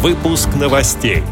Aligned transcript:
Выпуск 0.00 0.48
новостей. 0.54 1.24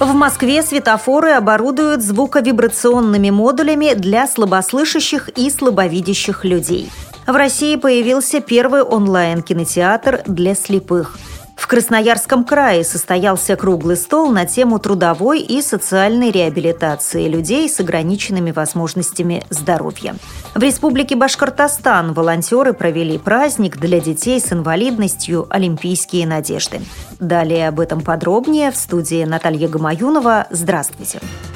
В 0.00 0.14
Москве 0.14 0.62
светофоры 0.62 1.32
оборудуют 1.32 2.00
звуковибрационными 2.00 3.28
модулями 3.28 3.92
для 3.92 4.26
слабослышащих 4.26 5.28
и 5.36 5.50
слабовидящих 5.50 6.46
людей. 6.46 6.90
В 7.26 7.32
России 7.32 7.76
появился 7.76 8.40
первый 8.40 8.80
онлайн-кинотеатр 8.80 10.22
для 10.24 10.54
слепых– 10.54 11.18
в 11.56 11.66
Красноярском 11.66 12.44
крае 12.44 12.84
состоялся 12.84 13.56
круглый 13.56 13.96
стол 13.96 14.30
на 14.30 14.46
тему 14.46 14.78
трудовой 14.78 15.40
и 15.40 15.60
социальной 15.62 16.30
реабилитации 16.30 17.26
людей 17.26 17.68
с 17.68 17.80
ограниченными 17.80 18.52
возможностями 18.52 19.42
здоровья. 19.50 20.14
В 20.54 20.62
Республике 20.62 21.16
Башкортостан 21.16 22.12
волонтеры 22.12 22.72
провели 22.72 23.18
праздник 23.18 23.78
для 23.78 24.00
детей 24.00 24.40
с 24.40 24.52
инвалидностью 24.52 25.46
«Олимпийские 25.50 26.26
надежды». 26.26 26.82
Далее 27.18 27.68
об 27.68 27.80
этом 27.80 28.02
подробнее 28.02 28.70
в 28.70 28.76
студии 28.76 29.24
Наталья 29.24 29.66
Гамаюнова. 29.66 30.46
Здравствуйте. 30.50 30.76
Здравствуйте. 30.76 31.55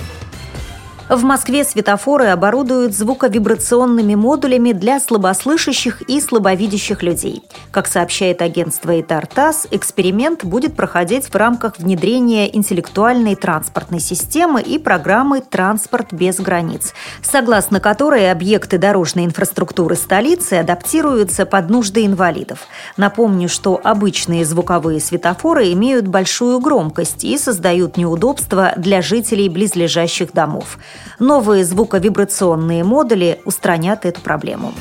В 1.11 1.25
Москве 1.25 1.65
светофоры 1.65 2.27
оборудуют 2.27 2.95
звуковибрационными 2.95 4.15
модулями 4.15 4.71
для 4.71 5.01
слабослышащих 5.01 6.03
и 6.03 6.21
слабовидящих 6.21 7.03
людей. 7.03 7.43
Как 7.73 7.89
сообщает 7.89 8.41
агентство 8.43 9.01
ИТАР-ТАСС, 9.01 9.67
эксперимент 9.73 10.45
будет 10.45 10.77
проходить 10.77 11.27
в 11.27 11.35
рамках 11.35 11.81
внедрения 11.81 12.57
интеллектуальной 12.57 13.35
транспортной 13.35 13.99
системы 13.99 14.63
и 14.63 14.79
программы 14.79 15.41
«Транспорт 15.41 16.13
без 16.13 16.39
границ», 16.39 16.95
согласно 17.23 17.81
которой 17.81 18.31
объекты 18.31 18.79
дорожной 18.79 19.25
инфраструктуры 19.25 19.97
столицы 19.97 20.55
адаптируются 20.55 21.45
под 21.45 21.71
нужды 21.71 22.07
инвалидов. 22.07 22.61
Напомню, 22.97 23.49
что 23.49 23.81
обычные 23.83 24.45
звуковые 24.45 25.01
светофоры 25.01 25.73
имеют 25.73 26.07
большую 26.07 26.61
громкость 26.61 27.25
и 27.25 27.37
создают 27.37 27.97
неудобства 27.97 28.75
для 28.77 29.03
жителей 29.03 29.49
близлежащих 29.49 30.33
домов. 30.33 30.79
Новые 31.19 31.65
звуковибрационные 31.65 32.85
модули 32.85 33.41
устранят 33.45 34.07
эту 34.07 34.21
проблему. 34.21 34.73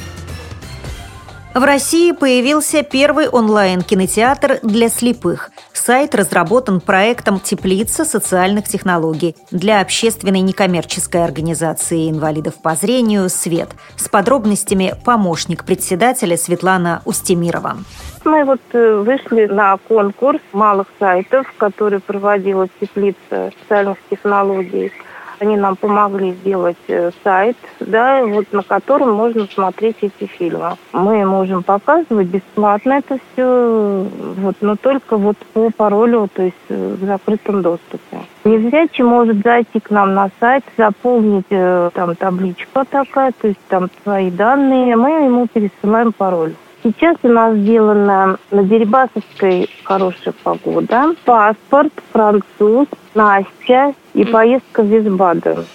В 1.55 1.63
России 1.63 2.11
появился 2.11 2.83
первый 2.83 3.27
онлайн-кинотеатр 3.27 4.59
для 4.61 4.87
слепых. 4.87 5.49
Сайт 5.73 6.13
разработан 6.13 6.79
проектом 6.79 7.39
«Теплица 7.39 8.05
социальных 8.05 8.65
технологий» 8.67 9.35
для 9.49 9.81
общественной 9.81 10.41
некоммерческой 10.41 11.23
организации 11.23 12.11
инвалидов 12.11 12.53
по 12.61 12.75
зрению 12.75 13.27
«Свет». 13.29 13.71
С 13.95 14.07
подробностями 14.07 14.93
помощник 15.03 15.65
председателя 15.65 16.37
Светлана 16.37 17.01
Устемирова. 17.05 17.77
Мы 18.23 18.45
вот 18.45 18.61
э, 18.73 18.97
вышли 18.97 19.47
на 19.47 19.77
конкурс 19.77 20.41
малых 20.53 20.87
сайтов, 20.99 21.51
который 21.57 21.99
проводила 21.99 22.67
Теплица 22.79 23.51
социальных 23.63 23.97
технологий. 24.11 24.91
Они 25.39 25.55
нам 25.55 25.75
помогли 25.77 26.33
сделать 26.33 26.77
э, 26.87 27.11
сайт, 27.23 27.55
да, 27.79 28.25
вот 28.25 28.51
на 28.51 28.61
котором 28.61 29.13
можно 29.13 29.47
смотреть 29.47 29.95
эти 30.01 30.25
фильмы. 30.25 30.75
Мы 30.91 31.25
можем 31.25 31.63
показывать 31.63 32.27
бесплатно 32.27 32.93
это 32.93 33.17
все, 33.31 34.05
вот, 34.37 34.57
но 34.59 34.75
только 34.75 35.17
вот 35.17 35.37
по 35.53 35.69
паролю, 35.71 36.29
то 36.33 36.43
есть 36.43 36.55
э, 36.67 36.95
в 36.99 37.05
закрытом 37.05 37.61
доступе. 37.61 38.17
Нельзячий 38.43 39.03
может 39.03 39.41
зайти 39.43 39.79
к 39.79 39.89
нам 39.91 40.13
на 40.13 40.29
сайт, 40.39 40.63
заполнить 40.77 41.45
э, 41.49 41.89
там 41.93 42.15
табличка 42.15 42.83
такая, 42.83 43.31
то 43.31 43.47
есть 43.47 43.59
там 43.69 43.89
свои 44.03 44.29
данные, 44.31 44.97
мы 44.97 45.25
ему 45.25 45.47
пересылаем 45.47 46.11
пароль. 46.11 46.53
Сейчас 46.81 47.17
у 47.23 47.27
нас 47.27 47.57
сделана 47.57 48.37
на 48.51 48.63
Дерибасовской 48.63 49.69
хорошая 49.83 50.33
погода. 50.43 51.13
Паспорт, 51.25 51.91
француз, 52.13 52.87
Настя 53.13 53.93
и 54.13 54.23
поездка 54.23 54.83
в 54.83 54.85
Висбаден. 54.85 55.65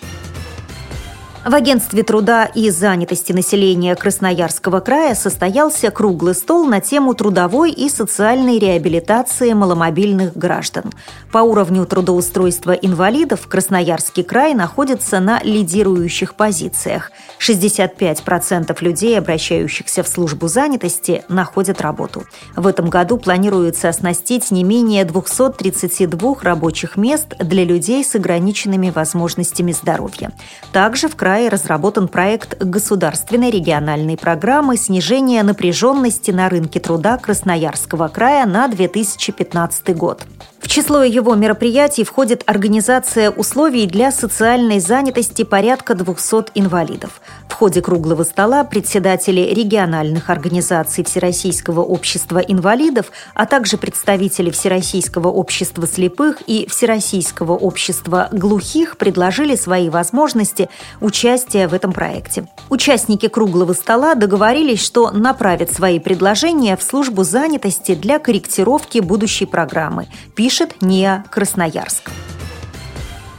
В 1.45 1.55
Агентстве 1.55 2.03
труда 2.03 2.47
и 2.47 2.71
занятости 2.71 3.33
населения 3.33 3.95
Красноярского 3.95 4.81
края 4.81 5.15
состоялся 5.15 5.91
круглый 5.91 6.35
стол 6.35 6.65
на 6.65 6.81
тему 6.81 7.13
трудовой 7.13 7.71
и 7.71 7.91
социальной 7.91 8.59
реабилитации 8.59 9.53
маломобильных 9.53 10.35
граждан. 10.35 10.91
По 11.33 11.39
уровню 11.41 11.85
трудоустройства 11.85 12.73
инвалидов 12.73 13.47
Красноярский 13.47 14.25
край 14.25 14.55
находится 14.55 15.21
на 15.21 15.39
лидирующих 15.43 16.35
позициях. 16.35 17.13
65% 17.41 18.75
людей, 18.81 19.19
обращающихся 19.19 20.03
в 20.03 20.09
службу 20.09 20.49
занятости, 20.49 21.25
находят 21.29 21.83
работу. 21.83 22.25
В 22.57 22.67
этом 22.67 22.89
году 22.89 23.19
планируется 23.19 23.91
оснастить 23.91 24.51
не 24.51 24.65
менее 24.65 25.05
232 25.05 26.37
рабочих 26.41 26.97
мест 26.97 27.37
для 27.39 27.65
людей 27.65 28.03
с 28.03 28.15
ограниченными 28.15 28.89
возможностями 28.89 29.73
здоровья. 29.73 30.33
Также 30.73 31.09
в 31.09 31.17
крае 31.17 31.34
крае 31.35 31.49
разработан 31.49 32.07
проект 32.07 32.63
государственной 32.63 33.51
региональной 33.51 34.17
программы 34.17 34.77
снижения 34.77 35.43
напряженности 35.43 36.31
на 36.31 36.49
рынке 36.49 36.79
труда 36.79 37.19
Красноярского 37.19 38.07
края 38.07 38.47
на 38.47 38.69
2015 38.69 39.97
год. 39.97 40.25
В 40.65 40.69
число 40.75 41.05
его 41.05 41.35
мероприятий 41.35 42.05
входит 42.05 42.43
организация 42.47 43.31
условий 43.31 43.87
для 43.87 44.11
социальной 44.11 44.81
занятости 44.81 45.45
порядка 45.45 45.95
200 45.95 46.53
инвалидов. 46.55 47.21
В 47.51 47.53
ходе 47.53 47.83
круглого 47.83 48.25
стола 48.25 48.65
председатели 48.65 49.43
региональных 49.43 50.31
организаций 50.31 51.05
Всероссийского 51.05 51.83
общества 51.83 52.39
инвалидов, 52.39 53.13
а 53.35 53.45
также 53.45 53.77
представители 53.77 54.51
Всероссийского 54.51 55.29
общества 55.29 55.87
слепых 55.87 56.39
и 56.47 56.67
Всероссийского 56.67 57.53
общества 57.53 58.31
глухих 58.33 58.97
предложили 58.97 59.57
свои 59.57 59.91
возможности 59.91 60.71
участия 61.03 61.69
в 61.69 61.75
этом 61.75 61.93
проекте. 61.93 62.49
Участники 62.71 63.29
круглого 63.29 63.75
стола 63.75 64.15
договорились, 64.15 64.83
что 64.83 65.11
направят 65.11 65.71
свои 65.71 65.99
предложения 65.99 66.75
в 66.77 66.83
службу 66.83 67.23
занятости 67.23 67.95
для 67.95 68.19
корректировки 68.19 69.01
будущей 69.01 69.45
программы, 69.45 70.09
пишет 70.35 70.54
пишет 70.55 70.83
НИА 70.83 71.25
Красноярск. 71.33 72.13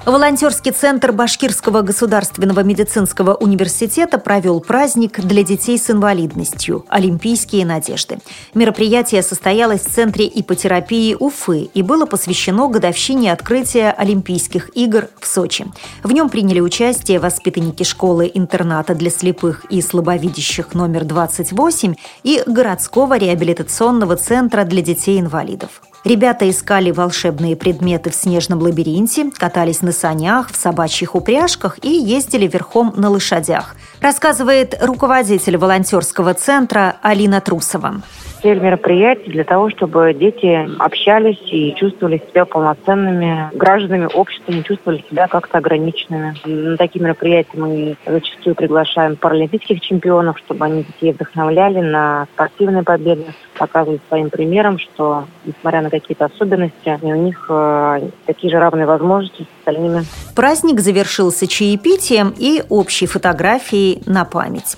Волонтерский 0.05 0.73
центр 0.73 1.13
Башкирского 1.13 1.81
государственного 1.81 2.59
медицинского 2.59 3.35
университета 3.35 4.17
провел 4.17 4.59
праздник 4.59 5.21
для 5.21 5.41
детей 5.41 5.77
с 5.77 5.89
инвалидностью 5.89 6.85
«Олимпийские 6.89 7.65
надежды». 7.65 8.19
Мероприятие 8.53 9.23
состоялось 9.23 9.85
в 9.85 9.93
Центре 9.93 10.27
ипотерапии 10.27 11.15
Уфы 11.17 11.69
и 11.73 11.81
было 11.83 12.05
посвящено 12.05 12.67
годовщине 12.67 13.31
открытия 13.31 13.91
Олимпийских 13.91 14.75
игр 14.75 15.07
в 15.17 15.25
Сочи. 15.25 15.65
В 16.03 16.11
нем 16.11 16.27
приняли 16.27 16.59
участие 16.59 17.19
воспитанники 17.19 17.83
школы-интерната 17.83 18.93
для 18.93 19.09
слепых 19.09 19.63
и 19.71 19.81
слабовидящих 19.81 20.73
номер 20.73 21.05
28 21.05 21.95
и 22.23 22.43
городского 22.45 23.17
реабилитационного 23.17 24.17
центра 24.17 24.65
для 24.65 24.81
детей-инвалидов. 24.81 25.81
Ребята 26.05 26.47
искали 26.47 26.91
волшебные 26.91 27.55
предметы 27.55 28.11
в 28.11 28.15
снежном 28.15 28.61
лабиринте, 28.61 29.31
катались 29.35 29.81
на 29.81 29.91
санях, 29.91 30.51
в 30.51 30.55
собачьих 30.55 31.15
упряжках 31.15 31.79
и 31.83 31.89
ездили 31.89 32.45
верхом 32.45 32.93
на 32.95 33.09
лошадях, 33.09 33.75
рассказывает 34.01 34.77
руководитель 34.79 35.57
волонтерского 35.57 36.35
центра 36.35 36.97
Алина 37.01 37.41
Трусова 37.41 38.03
цель 38.41 38.59
мероприятий 38.59 39.31
для 39.31 39.43
того, 39.43 39.69
чтобы 39.69 40.13
дети 40.13 40.69
общались 40.79 41.41
и 41.51 41.73
чувствовали 41.75 42.21
себя 42.29 42.45
полноценными 42.45 43.49
гражданами 43.53 44.07
общества, 44.13 44.51
не 44.51 44.63
чувствовали 44.63 45.03
себя 45.09 45.27
как-то 45.27 45.57
ограниченными. 45.57 46.35
На 46.45 46.77
такие 46.77 47.03
мероприятия 47.03 47.57
мы 47.57 47.97
зачастую 48.05 48.55
приглашаем 48.55 49.15
паралимпийских 49.15 49.81
чемпионов, 49.81 50.37
чтобы 50.39 50.65
они 50.65 50.83
детей 50.83 51.13
вдохновляли 51.13 51.79
на 51.79 52.27
спортивные 52.33 52.83
победы, 52.83 53.25
показывали 53.57 53.99
своим 54.07 54.29
примером, 54.29 54.79
что, 54.79 55.25
несмотря 55.45 55.81
на 55.81 55.89
какие-то 55.89 56.25
особенности, 56.25 56.99
у 57.01 57.15
них 57.15 57.45
э, 57.49 58.09
такие 58.25 58.51
же 58.51 58.59
равные 58.59 58.85
возможности 58.85 59.43
с 59.43 59.59
остальными. 59.59 60.05
Праздник 60.35 60.79
завершился 60.79 61.47
чаепитием 61.47 62.33
и 62.37 62.63
общей 62.69 63.07
фотографией 63.07 64.01
на 64.05 64.25
память. 64.25 64.77